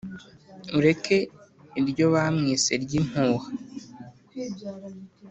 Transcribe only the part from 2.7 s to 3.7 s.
ry'impuha;